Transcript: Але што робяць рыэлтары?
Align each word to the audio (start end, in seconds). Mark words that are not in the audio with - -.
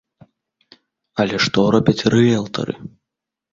Але 1.25 1.35
што 1.45 1.67
робяць 1.77 2.05
рыэлтары? 2.17 2.73